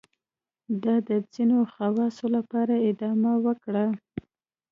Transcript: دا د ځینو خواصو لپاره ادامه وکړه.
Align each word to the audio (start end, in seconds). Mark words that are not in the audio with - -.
دا 0.83 0.95
د 1.07 1.09
ځینو 1.33 1.57
خواصو 1.71 2.25
لپاره 2.37 2.75
ادامه 2.89 3.33
وکړه. 3.45 3.85